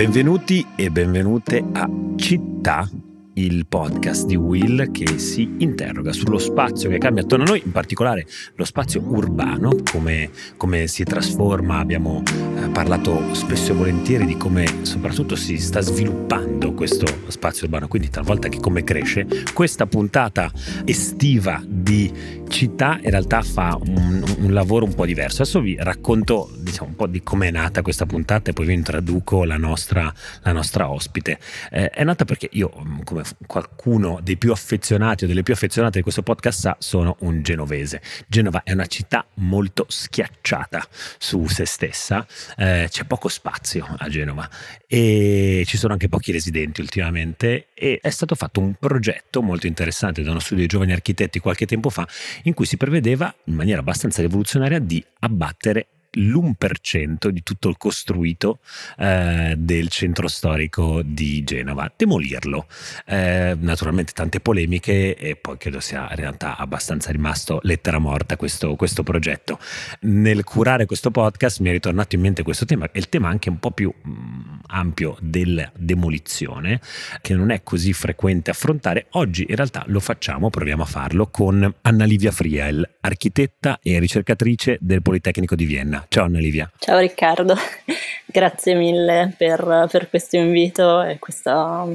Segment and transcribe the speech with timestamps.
[0.00, 2.88] Benvenuti e benvenute a Città
[3.34, 7.70] il podcast di Will che si interroga sullo spazio che cambia attorno a noi, in
[7.70, 11.78] particolare lo spazio urbano, come, come si trasforma.
[11.78, 12.22] Abbiamo
[12.72, 18.48] parlato spesso e volentieri di come soprattutto si sta sviluppando questo spazio urbano, quindi talvolta
[18.48, 19.26] che come cresce.
[19.52, 20.50] Questa puntata
[20.84, 25.42] estiva di città in realtà fa un, un lavoro un po' diverso.
[25.42, 28.74] Adesso vi racconto diciamo, un po' di come è nata questa puntata e poi vi
[28.74, 30.12] introduco la nostra,
[30.42, 31.38] la nostra ospite.
[31.70, 32.70] Eh, è nata perché io,
[33.04, 37.16] come come qualcuno dei più affezionati o delle più affezionate di questo podcast sa, sono
[37.20, 38.00] un genovese.
[38.26, 40.86] Genova è una città molto schiacciata
[41.18, 42.26] su se stessa,
[42.60, 44.46] eh, c'è poco spazio a Genova.
[44.86, 47.68] E ci sono anche pochi residenti ultimamente.
[47.72, 51.64] E è stato fatto un progetto molto interessante da uno studio di giovani architetti qualche
[51.64, 52.06] tempo fa
[52.42, 58.60] in cui si prevedeva in maniera abbastanza rivoluzionaria di abbattere l'1% di tutto il costruito
[58.98, 62.66] eh, del centro storico di Genova, demolirlo.
[63.06, 68.76] Eh, naturalmente tante polemiche e poi credo sia in realtà abbastanza rimasto lettera morta questo,
[68.76, 69.58] questo progetto.
[70.02, 73.58] Nel curare questo podcast mi è ritornato in mente questo tema il tema anche un
[73.58, 76.80] po' più mm, ampio della demolizione
[77.20, 79.06] che non è così frequente affrontare.
[79.10, 84.78] Oggi in realtà lo facciamo, proviamo a farlo con Anna Livia Friel, architetta e ricercatrice
[84.80, 85.99] del Politecnico di Vienna.
[86.08, 86.70] Ciao Anna Livia.
[86.78, 87.54] Ciao Riccardo,
[88.26, 91.86] grazie mille per, per questo invito e questa,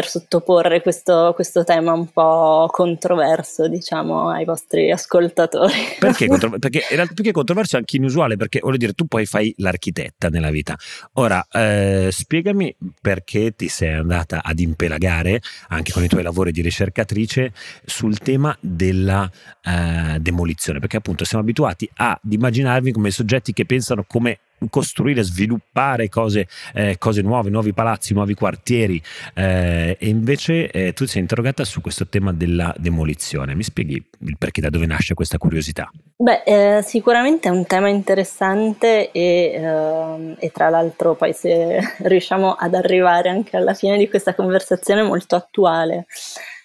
[0.00, 5.74] per sottoporre questo, questo, tema un po' controverso, diciamo, ai vostri ascoltatori.
[6.00, 6.26] Perché?
[6.30, 9.26] Contro- perché in realtà più che controverso è anche inusuale, perché voglio dire, tu poi
[9.26, 10.76] fai l'architetta nella vita.
[11.14, 16.62] Ora, eh, spiegami perché ti sei andata ad impelagare, anche con i tuoi lavori di
[16.62, 17.52] ricercatrice,
[17.84, 19.30] sul tema della
[19.62, 24.38] eh, demolizione, perché appunto siamo abituati ad immaginarvi come soggetti che pensano come
[24.68, 29.00] costruire, sviluppare cose, eh, cose nuove, nuovi palazzi, nuovi quartieri
[29.34, 33.54] eh, e invece eh, tu sei interrogata su questo tema della demolizione.
[33.54, 35.90] Mi spieghi il perché, da dove nasce questa curiosità?
[36.16, 42.52] Beh, eh, sicuramente è un tema interessante e, ehm, e, tra l'altro poi se riusciamo
[42.52, 46.06] ad arrivare anche alla fine di questa conversazione molto attuale.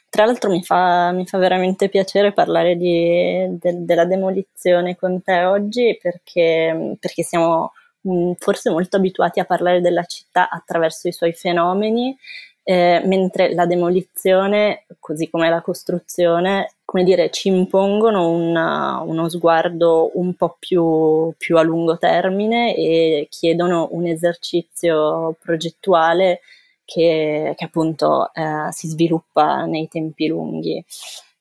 [0.09, 5.43] Tra l'altro mi fa, mi fa veramente piacere parlare di, de, della demolizione con te
[5.43, 7.73] oggi perché, perché siamo
[8.05, 12.15] mh, forse molto abituati a parlare della città attraverso i suoi fenomeni,
[12.63, 20.11] eh, mentre la demolizione, così come la costruzione, come dire, ci impongono una, uno sguardo
[20.15, 26.41] un po' più, più, a lungo termine e chiedono un esercizio progettuale
[26.85, 30.83] che, che appunto eh, si sviluppa nei tempi lunghi.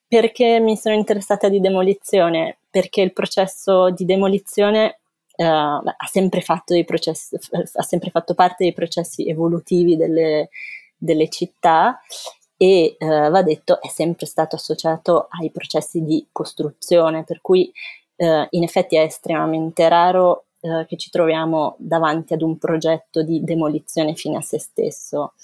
[0.07, 2.59] Perché mi sono interessata di demolizione?
[2.71, 4.99] Perché il processo di demolizione
[5.37, 6.43] uh, ha, sempre
[6.85, 7.37] processi,
[7.75, 10.51] ha, sempre fatto parte dei processi evolutivi delle,
[10.97, 12.01] delle città
[12.57, 17.73] e uh, va detto è sempre stato associato ai processi di costruzione, per cui
[18.17, 20.47] uh, in effetti è estremamente raro
[20.87, 25.35] che ci troviamo davanti ad un progetto di demolizione fine a se stesso.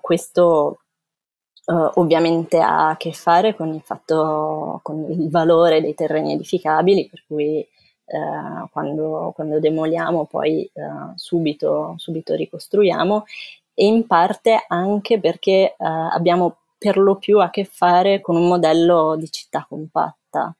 [0.00, 0.78] questo
[1.66, 7.08] Uh, ovviamente ha a che fare con il fatto, con il valore dei terreni edificabili,
[7.08, 7.66] per cui
[8.06, 13.24] eh, quando, quando, demoliamo poi eh, subito, subito ricostruiamo.
[13.74, 18.48] E in parte anche perché eh, abbiamo per lo più a che fare con un
[18.48, 20.54] modello di città compatta.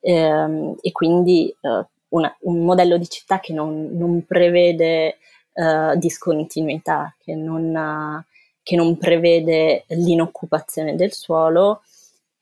[0.00, 5.18] Ehm, e quindi eh, una, un modello di città che non, non prevede
[5.52, 8.24] eh, discontinuità, che non,
[8.62, 11.82] che non, prevede l'inoccupazione del suolo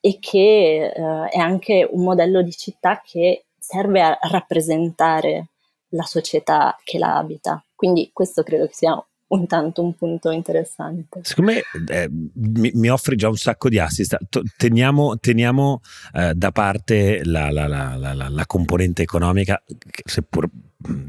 [0.00, 5.48] e che eh, è anche un modello di città che serve a rappresentare
[5.88, 7.62] la società che la abita.
[7.74, 11.20] Quindi questo credo che sia un tanto un punto interessante.
[11.22, 14.16] Secondo me eh, mi, mi, offri già un sacco di assist.
[14.56, 15.82] Teniamo, teniamo
[16.15, 19.62] eh, da parte la, la, la, la, componente economica,
[20.03, 20.48] seppur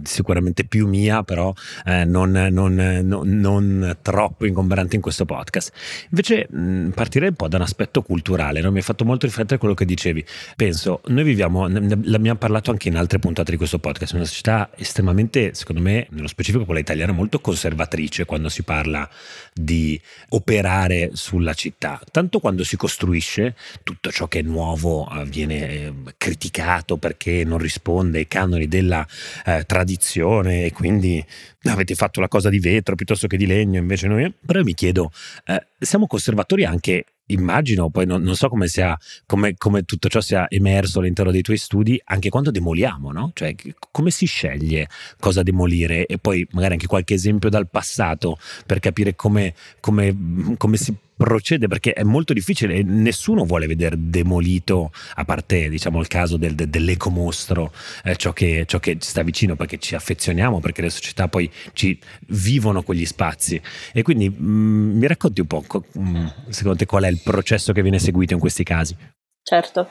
[0.03, 1.53] sicuramente più mia, però
[1.85, 2.73] eh, non, non,
[3.03, 5.71] non, non, troppo ingombrante in questo podcast.
[6.09, 8.71] Invece mh, partirei un po' da un aspetto culturale, no?
[8.71, 10.25] mi ha fatto molto riflettere quello che dicevi.
[10.55, 15.53] Penso, noi viviamo, l'abbiamo parlato anche in altre puntate di questo podcast, una società estremamente,
[15.53, 19.07] secondo me, nello specifico quella italiana, molto conservatrice quando si parla
[19.53, 22.01] di operare sulla città.
[22.11, 27.59] Tanto quando si costruisce, tutto ciò che è nuovo eh, viene eh, criticato perché non
[27.59, 29.05] risponde ai canoni della
[29.45, 31.23] eh, tradizione e quindi
[31.63, 34.33] avete fatto la cosa di vetro piuttosto che di legno, invece noi...
[34.45, 35.11] Però mi chiedo,
[35.45, 40.21] eh, siamo conservatori anche immagino, poi non, non so come, sia, come, come, tutto ciò
[40.21, 43.31] sia emerso all'interno dei tuoi studi, anche quando demoliamo, no?
[43.33, 43.55] Cioè,
[43.91, 44.87] come si sceglie
[45.19, 50.77] cosa demolire e poi magari anche qualche esempio dal passato per capire come, come, come
[50.77, 56.07] si procede perché è molto difficile e nessuno vuole vedere demolito, a parte diciamo il
[56.07, 57.73] caso del, dell'ecomostro,
[58.05, 61.51] eh, ciò, che, ciò che ci sta vicino perché ci affezioniamo, perché le società poi
[61.73, 63.61] ci vivono quegli spazi.
[63.91, 67.18] E quindi mh, mm, mi racconti un po' mh, mm, secondo te qual è il
[67.23, 68.95] processo che viene seguito in questi casi?
[69.41, 69.87] Certo,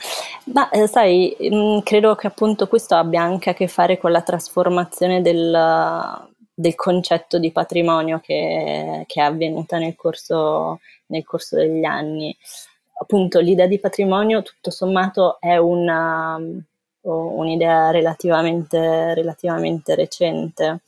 [0.52, 4.12] ma eh, sai, mh, mm, credo che appunto questo abbia anche a che fare con
[4.12, 11.56] la trasformazione del, del concetto di patrimonio che, che, è avvenuta nel corso, nel corso
[11.56, 12.36] degli anni.
[13.00, 16.40] Appunto, l'idea di patrimonio, tutto sommato, è una,
[17.00, 20.80] un'idea relativamente, relativamente recente.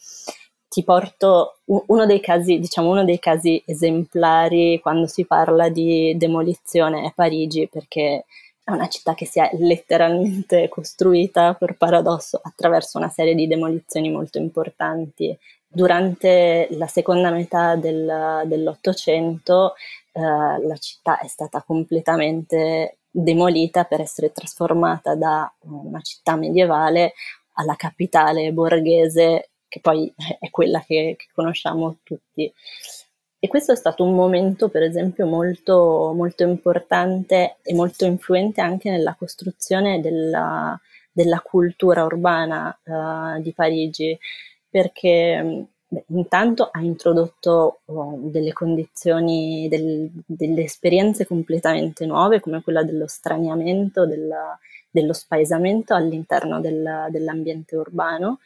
[0.70, 7.06] Ti porto uno dei casi, diciamo, uno dei casi esemplari quando si parla di demolizione
[7.06, 8.24] è Parigi, perché
[8.62, 14.12] è una città che si è letteralmente costruita, per paradosso, attraverso una serie di demolizioni
[14.12, 15.36] molto importanti.
[15.66, 19.74] Durante la seconda metà del, dell'Ottocento
[20.12, 27.14] eh, la città è stata completamente demolita per essere trasformata da una città medievale
[27.54, 32.52] alla capitale borghese, che poi è quella che, che conosciamo tutti.
[33.42, 38.90] E questo è stato un momento, per esempio, molto, molto importante e molto influente anche
[38.90, 40.78] nella costruzione della,
[41.10, 44.18] della cultura urbana uh, di Parigi
[44.68, 52.82] perché beh, intanto ha introdotto oh, delle condizioni, del, delle esperienze completamente nuove come quella
[52.82, 54.58] dello straniamento, della,
[54.90, 58.40] dello spaesamento all'interno del, dell'ambiente urbano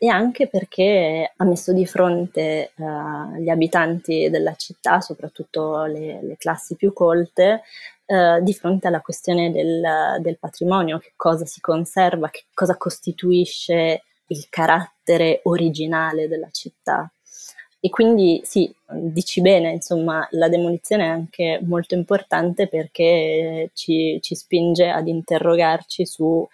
[0.00, 6.36] e anche perché ha messo di fronte uh, gli abitanti della città, soprattutto le, le
[6.36, 7.62] classi più colte,
[8.06, 14.04] uh, di fronte alla questione del, del, patrimonio, che cosa si conserva, che cosa costituisce
[14.28, 17.10] il carattere originale della città.
[17.80, 24.34] E quindi sì, dici bene, insomma, la demolizione è anche molto importante perché ci, ci
[24.36, 26.46] spinge ad interrogarci su,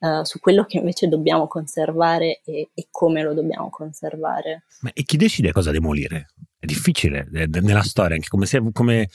[0.00, 4.64] uh, su, quello che invece dobbiamo conservare e, e come lo dobbiamo conservare.
[4.80, 6.28] Ma e chi decide cosa demolire?
[6.60, 9.08] è difficile eh, nella storia, anche come, se, come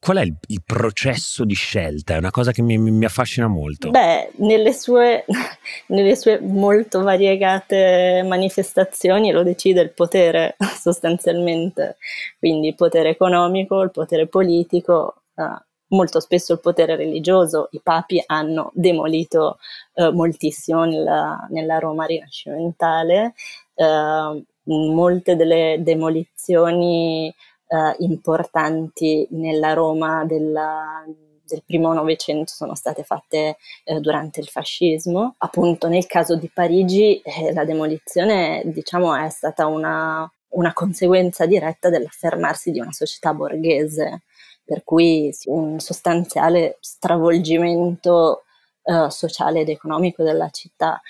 [0.00, 2.14] qual è il, il, processo di scelta?
[2.14, 3.90] È una cosa che mi, mi affascina molto.
[3.90, 5.24] Beh, nelle sue,
[5.86, 11.96] nelle sue, molto variegate manifestazioni lo decide il potere sostanzialmente,
[12.40, 17.68] quindi il potere economico, il potere politico, eh, molto spesso il potere religioso.
[17.72, 19.58] I papi hanno demolito
[19.94, 23.34] eh, moltissimo nella, nella, Roma rinascimentale.
[23.74, 27.28] Eh, molte delle demolizioni
[27.68, 31.04] eh, importanti nella Roma della,
[31.48, 35.34] del primo Novecento sono state fatte eh, durante il fascismo.
[35.38, 41.88] Appunto nel caso di Parigi eh, la demolizione diciamo è stata una, una conseguenza diretta
[41.88, 44.22] dell'affermarsi di una società borghese,
[44.68, 48.42] per cui un sostanziale stravolgimento
[48.82, 51.00] eh, sociale ed economico della città.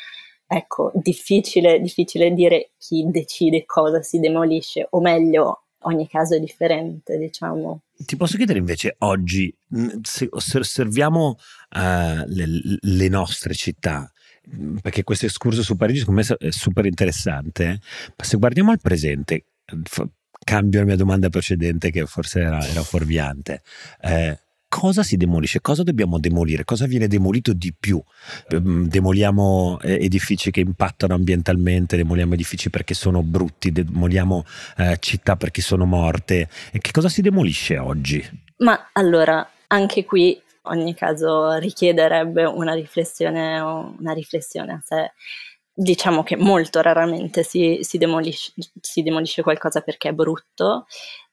[0.46, 7.18] Ecco, difficile, difficile dire chi decide cosa si demolisce, o meglio, ogni caso è differente,
[7.18, 7.80] diciamo.
[7.96, 9.52] Ti posso chiedere invece oggi,
[10.02, 12.46] se osserviamo uh, le,
[12.80, 14.08] le, nostre città,
[14.80, 17.80] perché questo escurso su Parigi secondo me è super interessante,
[18.16, 19.46] ma se guardiamo al presente,
[20.44, 23.62] cambio la mia domanda precedente che forse era, era fuorviante.
[24.00, 28.00] Eh, cosa si demolisce, cosa dobbiamo demolire, cosa viene demolito di più.
[28.50, 34.44] Ehm, demoliamo eh, edifici che impattano ambientalmente, demoliamo edifici perché sono brutti, demoliamo
[34.76, 36.48] eh, città perché sono morte.
[36.70, 38.22] E che cosa si demolisce oggi?
[38.58, 45.12] Ma allora, anche qui ogni caso richiederebbe una riflessione, una riflessione a sé.
[45.80, 50.86] Diciamo che molto raramente si, si, demolisce, si demolisce qualcosa perché è brutto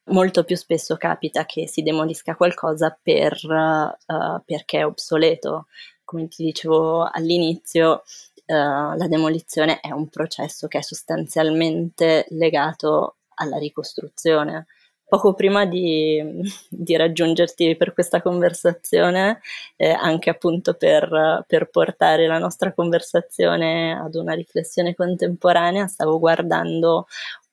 [0.09, 5.65] Molto più spesso capita che si demolisca qualcosa per, uh, perché è obsoleto.
[6.03, 8.03] Come ti dicevo all'inizio,
[8.45, 8.53] uh,
[8.95, 14.67] la demolizione è un processo che è sostanzialmente legato alla ricostruzione.
[15.07, 19.39] Poco prima di, di raggiungerti per questa conversazione,
[19.75, 27.05] eh, anche appunto per, per portare la nostra conversazione ad una riflessione contemporanea, stavo guardando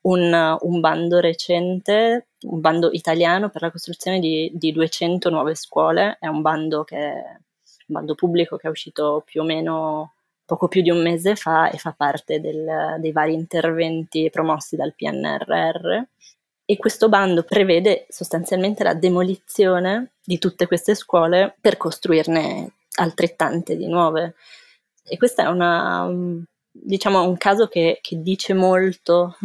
[0.02, 6.16] un, un, bando recente, un bando italiano per la costruzione di, di 200 nuove scuole,
[6.18, 10.82] è un bando, che, un bando pubblico che è uscito più o meno poco più
[10.82, 16.02] di un mese fa e fa parte del, dei vari interventi promossi dal PNRR.
[16.73, 23.87] E questo bando prevede sostanzialmente la demolizione di tutte queste scuole per costruirne altrettante di
[23.87, 24.37] nuove.
[25.05, 26.11] E questo è una,
[26.71, 29.37] diciamo, un caso che, che dice molto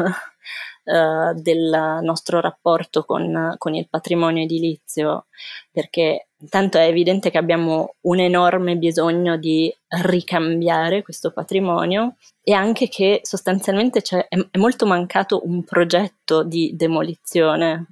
[0.88, 5.28] uh, del nostro rapporto con, con, il patrimonio edilizio,
[5.72, 12.88] perché intanto è evidente che abbiamo un enorme bisogno di ricambiare questo patrimonio e anche
[12.88, 17.88] che sostanzialmente è molto mancato un progetto di demolizione.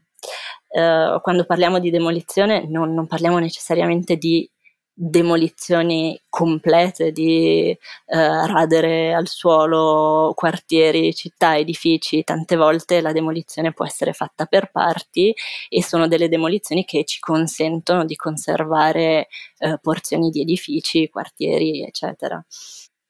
[0.75, 4.49] Uh, quando parliamo di demolizione non, non parliamo necessariamente di
[4.97, 7.77] demolizioni complete di eh,
[8.47, 15.35] radere al suolo quartieri, città, edifici, tante volte la demolizione può essere fatta per parti
[15.67, 22.43] e sono delle demolizioni che ci consentono di conservare eh, porzioni di edifici, quartieri, eccetera.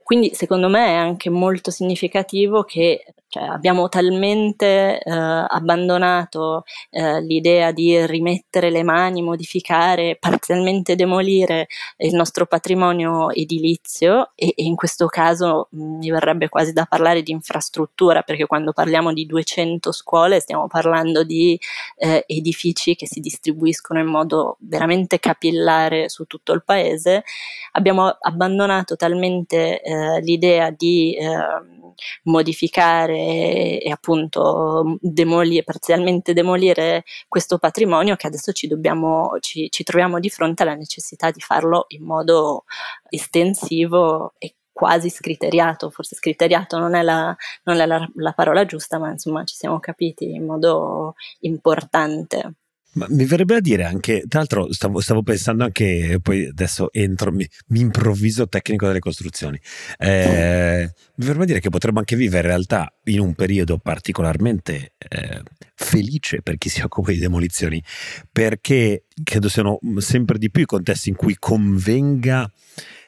[0.05, 7.73] Quindi secondo me è anche molto significativo che cioè, abbiamo talmente eh, abbandonato eh, l'idea
[7.73, 15.07] di rimettere le mani, modificare, parzialmente demolire il nostro patrimonio edilizio e, e in questo
[15.07, 20.39] caso mh, mi verrebbe quasi da parlare di infrastruttura perché quando parliamo di 200 scuole
[20.39, 21.59] stiamo parlando di
[21.97, 27.25] eh, edifici che si distribuiscono in modo veramente capillare su tutto il paese.
[27.73, 31.83] Abbiamo abbandonato talmente eh, l'idea di eh,
[32.23, 40.19] modificare e appunto demolire, parzialmente demolire questo patrimonio che adesso ci, dobbiamo, ci, ci troviamo
[40.19, 42.65] di fronte alla necessità di farlo in modo
[43.09, 48.99] estensivo e quasi scriteriato, forse scriteriato non è, la, non è la, la, parola giusta,
[48.99, 52.55] ma insomma ci siamo capiti in modo importante.
[52.95, 57.31] Ma mi verrebbe da dire anche, tra l'altro stavo, stavo pensando anche, poi adesso entro,
[57.31, 59.59] mi, mi improvviso tecnico delle costruzioni,
[59.97, 64.93] eh, mi verrebbe da dire che potremmo anche vivere in realtà in un periodo particolarmente
[64.97, 65.41] eh,
[65.75, 67.83] felice per chi si occupa di demolizioni,
[68.31, 72.49] perché credo siano sempre di più i contesti in cui convenga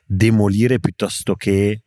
[0.05, 1.83] demolire piuttosto che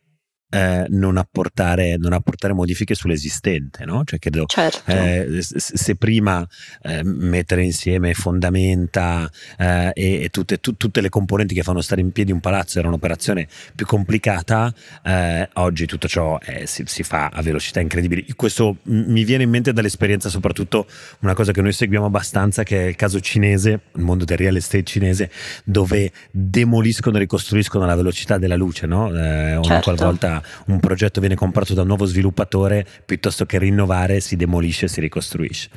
[0.50, 4.02] eh, non, apportare, non, apportare, modifiche sull'esistente, no?
[4.04, 4.90] Cioè credo, certo.
[4.90, 6.46] eh, se prima
[6.82, 12.00] eh, mettere insieme fondamenta eh, e, e tutte, tu, tutte, le componenti che fanno stare
[12.00, 14.72] in piedi un palazzo era un'operazione più complicata,
[15.04, 18.26] eh, oggi tutto ciò eh, si, si, fa a velocità incredibili.
[18.34, 20.86] Questo mi viene in mente dall'esperienza soprattutto
[21.20, 24.56] una cosa che noi seguiamo abbastanza che è il caso cinese, il mondo del real
[24.56, 25.30] estate cinese,
[25.64, 29.04] dove demoliscono e ricostruiscono alla velocità della luce, no?
[29.04, 29.82] ogni certo.
[29.82, 35.00] qualvolta un progetto viene comprato da un nuovo sviluppatore, piuttosto che rinnovare si demolisce si
[35.00, 35.68] ricostruisce.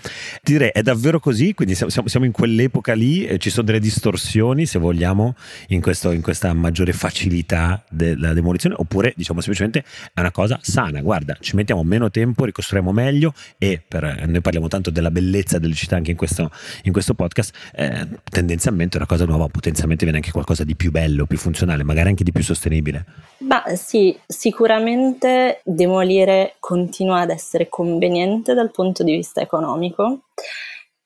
[0.41, 1.53] Ti direi, è davvero così?
[1.53, 5.36] Quindi siamo, siamo in quell'epoca lì, eh, ci sono delle distorsioni, se vogliamo,
[5.67, 11.01] in, questo, in questa maggiore facilità della demolizione, oppure diciamo semplicemente è una cosa sana,
[11.01, 15.60] guarda, ci mettiamo meno tempo, ricostruiamo meglio e per, eh, noi parliamo tanto della bellezza
[15.60, 16.51] delle città anche in questo,
[16.84, 21.25] in questo podcast, eh, tendenzialmente una cosa nuova, potenzialmente viene anche qualcosa di più bello,
[21.25, 23.05] più funzionale, magari anche di più sostenibile.
[23.39, 30.25] Ma sì, sì Sicuramente demolire continua ad essere conveniente dal punto di vista economico,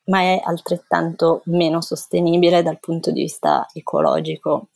[0.08, 4.68] ma è altrettanto meno sostenibile dal punto di vista ecologico.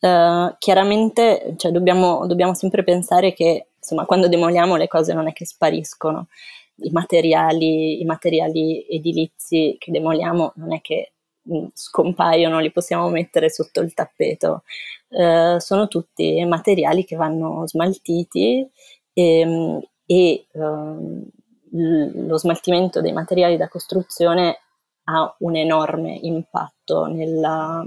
[0.00, 5.34] Uh, chiaramente cioè, dobbiamo, dobbiamo, sempre pensare che insomma, quando demoliamo le cose non è
[5.34, 6.28] che spariscono,
[6.76, 11.12] I materiali, i materiali edilizi che demoliamo non è che
[11.52, 14.62] mm, scompaiono, li possiamo mettere sotto il tappeto.
[15.18, 18.70] Eh, sono tutti materiali che vanno smaltiti
[19.14, 21.24] ehm, e, e um,
[22.26, 24.58] lo smaltimento dei materiali da costruzione
[25.04, 27.82] ha un enorme impatto nella,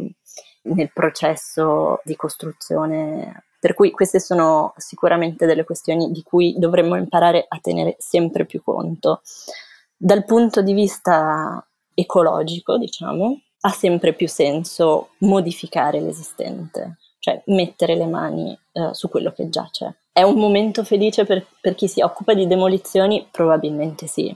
[0.64, 3.44] nel processo di costruzione.
[3.60, 8.64] Per cui queste sono sicuramente delle questioni di cui dovremmo imparare a tenere sempre più
[8.64, 9.22] conto.
[9.96, 18.06] Dal punto di vista ecologico, diciamo, ha sempre più senso modificare l'esistente cioè mettere le
[18.06, 19.92] mani eh, su quello che già c'è.
[20.12, 23.28] È un momento felice per, per chi si occupa di demolizioni?
[23.30, 24.36] Probabilmente sì.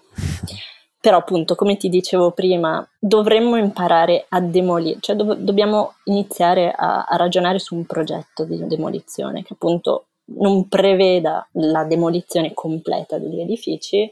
[0.99, 7.03] Però appunto, come ti dicevo prima, dovremmo imparare a demolire, cioè do- dobbiamo iniziare a,
[7.03, 13.41] a ragionare su un progetto di demolizione che appunto non preveda la demolizione completa degli
[13.41, 14.09] edifici,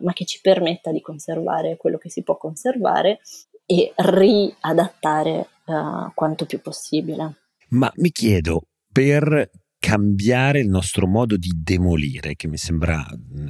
[0.00, 3.20] ma che ci permetta di conservare quello che si può conservare
[3.64, 7.41] e riadattare uh, quanto più possibile.
[7.72, 9.50] Ma mi chiedo, per
[9.82, 13.04] cambiare il nostro modo di demolire, che mi sembra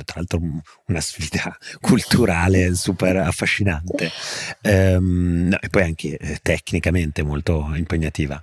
[0.05, 0.41] tra l'altro
[0.87, 4.11] una sfida culturale super affascinante
[4.63, 8.41] ehm, no, e poi anche eh, tecnicamente molto impegnativa.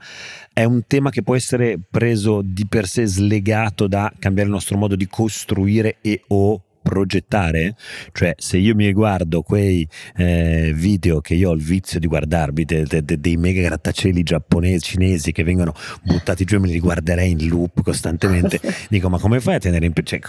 [0.53, 4.77] È un tema che può essere preso di per sé slegato da cambiare il nostro
[4.77, 7.75] modo di costruire e o progettare,
[8.11, 12.65] cioè se io mi guardo quei eh, video che io ho il vizio di guardarmi
[12.65, 16.79] de, de, de, dei mega grattacieli giapponesi, cinesi che vengono buttati giù e me li
[16.79, 20.19] guarderei in loop costantemente, dico ma come fai a tenere in cioè,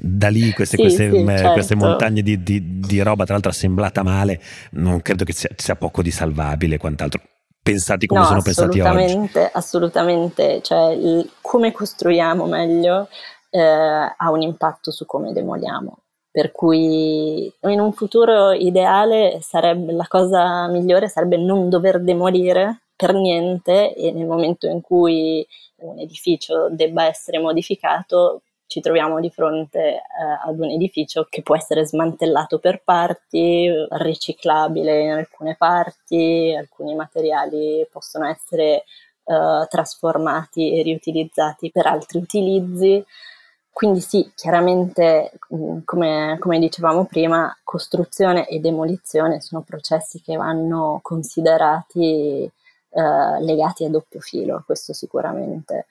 [0.00, 1.52] da lì queste, sì, queste, sì, certo.
[1.52, 5.76] queste montagne di, di, di, roba tra l'altro assemblata male, non credo che sia, sia
[5.76, 7.20] poco di salvabile quant'altro
[7.62, 8.88] pensati come no, sono pensati oggi.
[8.88, 13.08] Assolutamente, assolutamente, cioè il, come costruiamo meglio
[13.50, 15.98] eh, ha un impatto su come demoliamo.
[16.36, 23.14] Per cui in un futuro ideale sarebbe, la cosa migliore sarebbe non dover demolire per
[23.14, 29.78] niente e nel momento in cui un edificio debba essere modificato ci troviamo di fronte
[29.78, 30.00] eh,
[30.44, 37.88] ad un edificio che può essere smantellato per parti, riciclabile in alcune parti, alcuni materiali
[37.90, 38.84] possono essere
[39.24, 43.02] eh, trasformati e riutilizzati per altri utilizzi.
[43.76, 51.00] Quindi sì, chiaramente, mm, come, come, dicevamo prima, costruzione e demolizione sono processi che vanno
[51.02, 52.50] considerati
[52.88, 55.88] eh, legati a doppio filo, questo sicuramente.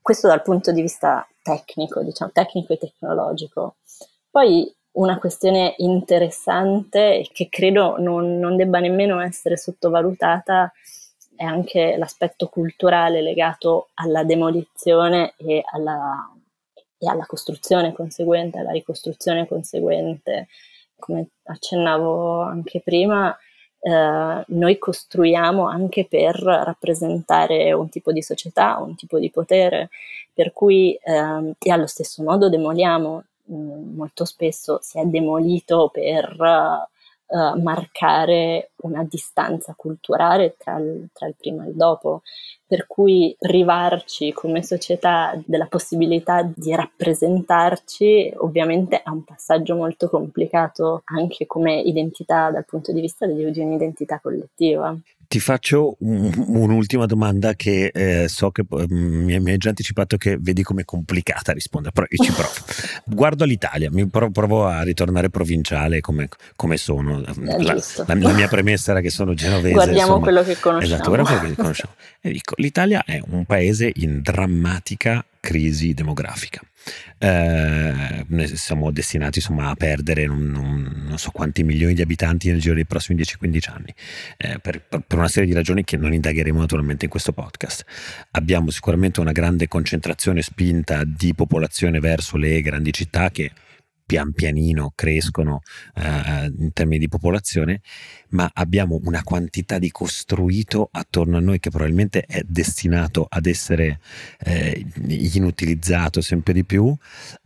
[0.00, 3.74] Questo dal punto di vista tecnico, diciamo, tecnico e tecnologico.
[4.30, 10.72] Poi una questione interessante che credo non, non debba nemmeno essere sottovalutata
[11.34, 16.30] è anche l'aspetto culturale legato alla demolizione e alla,
[16.98, 20.48] e alla costruzione conseguente, alla ricostruzione conseguente.
[20.98, 23.36] Come accennavo anche prima,
[23.80, 29.90] eh, noi costruiamo anche per rappresentare un tipo di società, un tipo di potere,
[30.32, 33.24] per cui eh, e allo stesso modo demoliamo.
[33.50, 36.36] Mm, molto spesso si è demolito per
[37.26, 42.22] uh, marcare una distanza culturale tra il, tra il, prima e il dopo,
[42.66, 51.02] per cui privarci come società della possibilità di rappresentarci ovviamente è un passaggio molto complicato
[51.04, 54.96] anche come identità dal punto di vista di, di un'identità collettiva.
[55.28, 60.16] Ti faccio un, un'ultima domanda che eh, so che mm, mi, mi hai già anticipato
[60.16, 62.52] che vedi come complicata a rispondere, però io ci provo.
[63.04, 67.20] Guardo l'Italia, mi provo, provo a ritornare provinciale come, come sono.
[67.20, 69.72] La, la, la, mia premessa era che sono genovese.
[69.72, 70.20] Guardiamo insomma.
[70.20, 70.94] quello che conosciamo.
[70.94, 71.94] Esatto, quello che conosciamo.
[72.20, 76.60] E dico, l'Italia è un paese in drammatica crisi demografica.
[77.18, 82.60] Eh, siamo destinati insomma, a perdere non, non, non, so quanti milioni di abitanti nel
[82.60, 83.94] giro dei prossimi 10-15 anni,
[84.36, 87.84] eh, per, per, una serie di ragioni che non indagheremo naturalmente in questo podcast.
[88.32, 93.50] Abbiamo sicuramente una grande concentrazione spinta di popolazione verso le grandi città che
[94.06, 95.62] pian pianino crescono
[95.96, 97.80] eh, in termini di popolazione,
[98.30, 103.98] ma abbiamo una quantità di costruito attorno a noi che probabilmente è destinato ad essere
[104.38, 106.94] eh, inutilizzato sempre di più.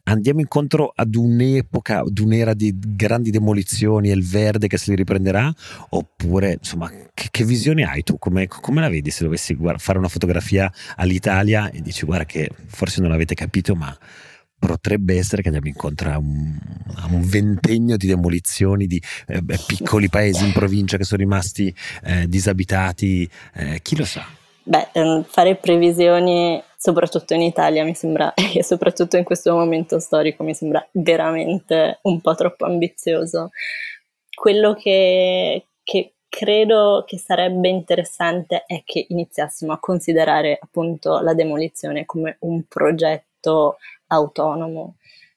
[0.05, 4.96] Andiamo incontro ad un'epoca, ad un'era di grandi demolizioni e il verde che se li
[4.96, 5.53] riprenderà?
[5.90, 8.18] Oppure, insomma, che, che visione hai tu?
[8.18, 12.51] Come, come, la vedi se dovessi guarda, fare una fotografia all'Italia e dici guarda che
[12.66, 13.96] forse non l'avete capito, ma
[14.61, 16.57] potrebbe essere che andiamo incontro a un,
[16.96, 22.29] a un ventennio di demolizioni di eh, piccoli paesi in provincia che sono rimasti eh,
[22.29, 24.25] disabitati, eh, chi lo sa?
[24.62, 30.44] Beh, ehm, fare previsioni soprattutto in Italia mi sembra, e soprattutto in questo momento storico,
[30.44, 33.51] mi sembra veramente un po' troppo ambizioso.
[34.35, 42.07] Quello che, che credo che sarebbe interessante è che iniziassimo a considerare appunto la demolizione
[42.07, 43.79] come un progetto
[44.11, 44.96] autonomo,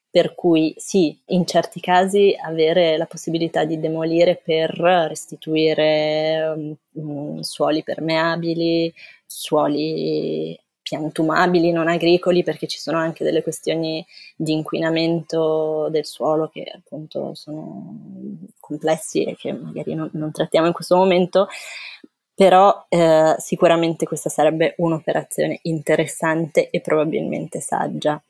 [0.09, 7.83] per cui sì, in certi casi avere la possibilità di demolire per restituire um, suoli
[7.83, 8.93] permeabili,
[9.25, 14.05] suoli piantumabili, non agricoli, perché ci sono anche delle questioni
[14.35, 17.97] di inquinamento del suolo che appunto sono
[18.59, 21.47] complessi e che magari non, non trattiamo in questo momento,
[22.35, 28.21] però eh, sicuramente questa sarebbe un'operazione interessante e probabilmente saggia.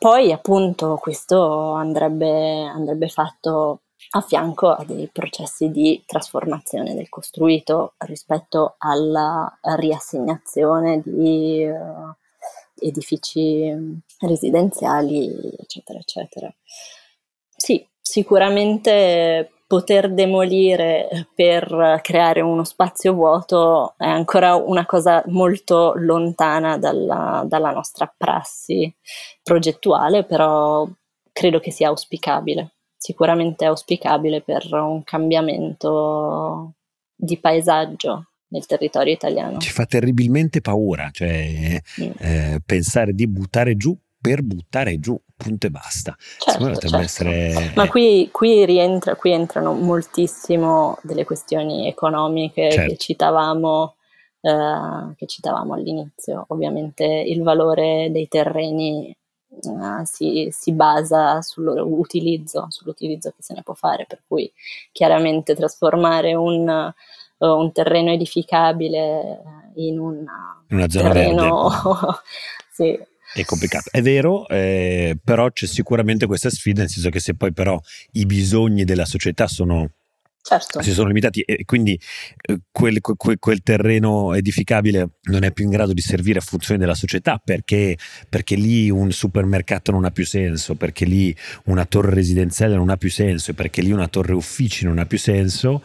[0.00, 3.82] Poi appunto questo andrebbe, andrebbe fatto
[4.12, 12.14] a fianco a dei processi di trasformazione del costruito rispetto alla riassegnazione di uh,
[12.82, 16.50] edifici residenziali, eccetera, eccetera.
[17.54, 26.76] Sì, sicuramente poter demolire per creare uno spazio vuoto è ancora una cosa molto lontana
[26.76, 28.92] dalla, dalla nostra prassi
[29.40, 30.88] progettuale, però
[31.30, 36.72] credo che sia auspicabile, sicuramente auspicabile per un cambiamento
[37.14, 39.58] di paesaggio nel territorio italiano.
[39.58, 42.10] Ci fa terribilmente paura, cioè mm.
[42.18, 46.14] eh, pensare di buttare giù per buttare giù, punto e basta.
[46.38, 46.96] Certo, certo.
[46.98, 47.72] Essere...
[47.74, 52.90] Ma qui, qui, rientra, qui, entrano moltissimo delle questioni economiche certo.
[52.90, 53.94] che, citavamo,
[54.42, 56.44] eh, che citavamo all'inizio.
[56.48, 59.14] Ovviamente il valore dei terreni
[59.62, 64.50] Uh, si, si, basa sull'utilizzo, sull'utilizzo che se ne può fare, per cui
[64.92, 66.92] chiaramente trasformare un,
[67.36, 69.42] uh, un terreno edificabile
[69.74, 71.68] in, una, una zona terreno,
[72.70, 72.96] sì,
[73.32, 77.52] è complicato, è vero, eh, però c'è sicuramente questa sfida, nel senso che se poi
[77.52, 77.80] però
[78.12, 79.92] i bisogni della società sono
[80.42, 80.80] Certo.
[80.80, 82.00] Si sono limitati e quindi
[82.40, 86.80] eh, quel, quel, quel, terreno edificabile non è più in grado di servire a funzione
[86.80, 87.98] della società perché,
[88.28, 92.96] perché, lì un supermercato non ha più senso, perché lì una torre residenziale non ha
[92.96, 95.82] più senso perché lì una torre uffici non ha più senso.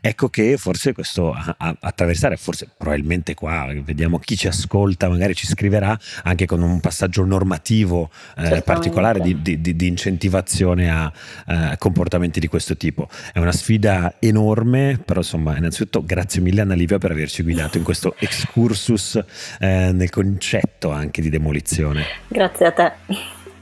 [0.00, 5.34] Ecco che forse questo a, a, attraversare, forse probabilmente qua, vediamo chi ci ascolta, magari
[5.34, 11.12] ci scriverà anche con un passaggio normativo eh, particolare di, di, di, incentivazione a
[11.46, 13.08] eh, comportamenti di questo tipo.
[13.32, 17.84] È una sfida enorme, però insomma innanzitutto grazie mille Anna Livia per averci guidato in
[17.84, 19.20] questo excursus
[19.58, 22.04] eh, nel concetto anche di demolizione.
[22.28, 22.92] Grazie a te.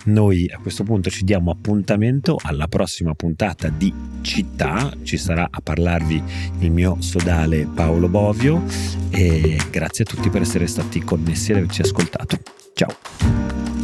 [0.07, 5.61] Noi a questo punto ci diamo appuntamento alla prossima puntata di Città, ci sarà a
[5.61, 6.22] parlarvi
[6.61, 8.62] il mio sodale Paolo Bovio
[9.11, 12.38] e grazie a tutti per essere stati connessi e averci ascoltato.
[12.75, 13.75] Ciao.